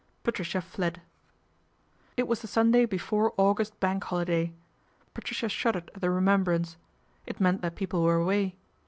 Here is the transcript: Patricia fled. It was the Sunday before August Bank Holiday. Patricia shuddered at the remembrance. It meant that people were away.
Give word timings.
Patricia 0.23 0.61
fled. 0.61 1.03
It 2.17 2.27
was 2.27 2.41
the 2.41 2.47
Sunday 2.47 2.85
before 2.87 3.35
August 3.37 3.79
Bank 3.79 4.03
Holiday. 4.03 4.51
Patricia 5.13 5.47
shuddered 5.47 5.91
at 5.93 6.01
the 6.01 6.09
remembrance. 6.09 6.75
It 7.27 7.39
meant 7.39 7.61
that 7.61 7.75
people 7.75 8.01
were 8.01 8.15
away. 8.15 8.55